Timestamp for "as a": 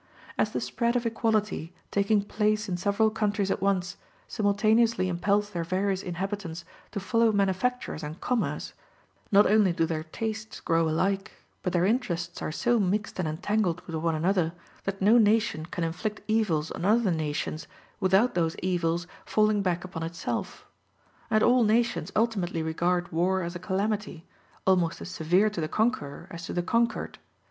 23.43-23.59